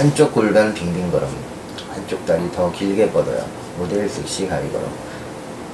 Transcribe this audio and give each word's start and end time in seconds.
한쪽 0.00 0.32
골반 0.32 0.72
빙빙 0.72 1.10
걸음, 1.10 1.28
한쪽 1.90 2.24
다리 2.24 2.50
더 2.52 2.72
길게 2.72 3.10
뻗어요. 3.10 3.44
모델 3.76 4.08
섹시 4.08 4.48
가위 4.48 4.66
걸음. 4.72 4.88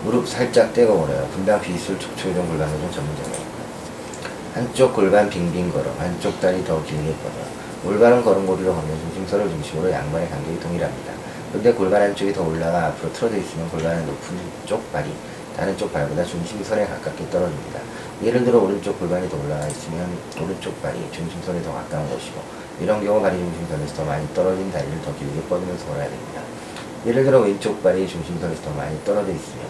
무릎 0.02 0.26
살짝 0.26 0.74
떼고 0.74 0.98
걸어요. 0.98 1.28
분당 1.28 1.60
비술 1.60 1.96
촉초이동 1.96 2.48
골반 2.48 2.68
교정 2.72 2.90
전문점이에요. 2.90 3.46
한쪽 4.52 4.94
골반 4.94 5.30
빙빙 5.30 5.70
걸음, 5.70 5.94
한쪽 5.96 6.40
다리 6.40 6.64
더 6.64 6.82
길게 6.82 7.14
뻗어요. 7.18 7.44
올바른 7.84 8.24
걸음걸이로 8.24 8.74
걷는 8.74 8.98
중심선을 8.98 9.48
중심으로 9.48 9.92
양발의 9.92 10.28
간격이 10.28 10.58
동일합니다. 10.58 11.12
근데 11.52 11.72
골반 11.72 12.02
한쪽이 12.02 12.32
더 12.32 12.42
올라가 12.42 12.86
앞으로 12.86 13.12
틀어져 13.12 13.36
있으면 13.36 13.70
골반의 13.70 14.06
높은 14.06 14.36
쪽 14.64 14.92
발이 14.92 15.08
다른 15.56 15.78
쪽 15.78 15.92
발보다 15.92 16.24
중심선에 16.24 16.84
가깝게 16.84 17.30
떨어집니다. 17.30 17.78
예를 18.24 18.44
들어 18.44 18.58
오른쪽 18.58 18.98
골반이 18.98 19.28
더 19.30 19.36
올라가 19.36 19.68
있으면 19.68 20.10
오른쪽 20.42 20.82
발이 20.82 20.98
중심선에 21.12 21.62
더 21.62 21.72
가까운 21.72 22.10
것이고 22.10 22.55
이런 22.80 23.02
경우 23.04 23.20
발이 23.22 23.36
중심선에서 23.38 23.94
더 23.94 24.04
많이 24.04 24.26
떨어진 24.34 24.70
다리를 24.70 25.00
더 25.02 25.14
길게 25.16 25.40
뻗으면서 25.48 25.86
걸어야 25.86 26.08
됩니다. 26.08 26.42
예를 27.06 27.24
들어 27.24 27.40
왼쪽 27.40 27.82
발이 27.82 28.06
중심선에서 28.06 28.62
더 28.62 28.70
많이 28.72 29.02
떨어져 29.04 29.30
있으면 29.32 29.64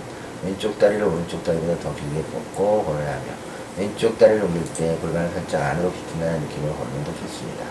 왼쪽 0.44 0.78
다리를 0.78 1.02
오른쪽 1.04 1.42
다리보다 1.44 1.78
더 1.80 1.94
길게 1.94 2.22
뻗고 2.32 2.84
걸어야 2.84 3.12
하며 3.12 3.32
왼쪽 3.78 4.18
다리를 4.18 4.42
옮길 4.42 4.64
때 4.74 4.96
골반을 5.00 5.30
살짝 5.30 5.62
안으로 5.62 5.92
비킨다는 5.92 6.40
느낌으로 6.40 6.72
걸으면 6.74 7.04
더 7.04 7.12
좋습니다. 7.12 7.64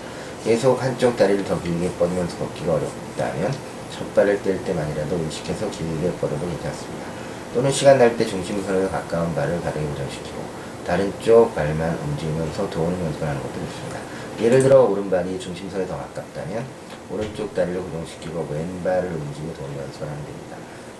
계속 0.43 0.81
한쪽 0.81 1.17
다리를 1.17 1.43
더 1.43 1.59
길게 1.61 1.89
뻗으면서 1.97 2.37
걷기가 2.37 2.73
어렵다면 2.73 3.51
첫 3.91 4.13
발을 4.13 4.41
뗄 4.43 4.63
때만이라도 4.63 5.17
의식해서 5.25 5.69
길게 5.71 6.11
뻗어도 6.21 6.39
괜찮습니다. 6.45 7.05
또는 7.53 7.71
시간 7.71 7.97
날 7.97 8.15
때 8.17 8.25
중심선에서 8.25 8.89
가까운 8.89 9.33
발을 9.33 9.59
바르게 9.61 9.85
고정시키고 9.85 10.37
다른 10.85 11.11
쪽 11.19 11.55
발만 11.55 11.97
움직이면서 11.97 12.69
도우는 12.69 13.05
연습을 13.05 13.27
하는 13.27 13.41
것도 13.41 13.53
좋습니다. 13.53 13.99
예를 14.39 14.61
들어 14.61 14.83
오른발이 14.83 15.39
중심선에 15.39 15.87
더 15.87 15.97
가깝다면 15.97 16.63
오른쪽 17.09 17.55
다리를 17.55 17.81
고정시키고 17.81 18.47
왼발을 18.51 19.09
움직이고 19.09 19.53
도우는 19.55 19.77
연습을 19.79 20.07
하면 20.07 20.25
됩니다. 20.25 20.57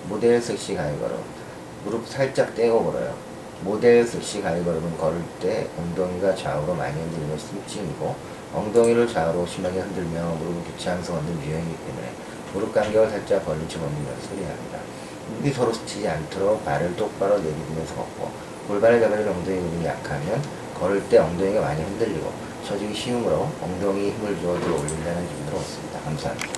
모델 0.10 0.42
섹시 0.42 0.74
가위 0.74 0.98
걸음 1.00 1.18
무릎 1.84 2.08
살짝 2.08 2.56
떼고 2.56 2.84
걸어요. 2.84 3.14
모델 3.62 4.04
섹시 4.06 4.42
가위 4.42 4.64
걸음은 4.64 4.98
걸을 4.98 5.22
때 5.40 5.68
엉덩이가 5.78 6.34
좌우로 6.34 6.74
많이 6.74 7.00
흔들리면 7.00 7.38
스미칭이고 7.38 8.16
엉덩이를 8.56 9.08
좌우로 9.08 9.46
심하게 9.46 9.82
흔들며 9.82 10.36
무릎을 10.40 10.64
교차하면서 10.72 11.14
걷는 11.14 11.44
유형이기 11.44 11.78
때문에 11.86 12.12
무릎 12.54 12.74
간격을 12.74 13.10
살짝 13.12 13.46
벌린 13.46 13.70
채 13.70 13.78
걷는 13.78 13.96
연습을 14.08 14.38
해야 14.40 14.50
합니다. 14.50 14.80
무릎이 15.30 15.52
서로 15.52 15.72
스치지 15.72 16.08
않도록 16.08 16.66
발을 16.66 16.96
똑바로 16.96 17.38
내디디면서 17.38 17.96
걷고 17.96 18.55
골반을 18.68 19.00
잡아줄 19.00 19.28
엉덩이 19.28 19.60
근육이 19.60 19.86
약하면 19.86 20.42
걸을 20.80 21.08
때 21.10 21.18
엉덩이가 21.18 21.62
많이 21.62 21.82
흔들리고 21.84 22.32
처지기 22.66 22.94
쉬우므로 22.94 23.50
엉덩이 23.62 24.12
힘을 24.12 24.40
주어 24.40 24.60
들어 24.60 24.74
올린다는 24.76 25.28
기분으로 25.28 25.58
걷습니다. 25.58 26.00
감사합니다. 26.02 26.50